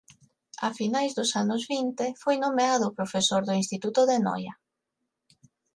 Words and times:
A 0.67 0.69
finais 0.79 1.11
dos 1.17 1.31
anos 1.43 1.63
vinte 1.73 2.05
foi 2.21 2.35
nomeado 2.45 2.95
profesor 2.99 3.41
do 3.45 3.53
Instituto 3.61 4.01
de 4.09 4.17
Noia. 4.27 4.53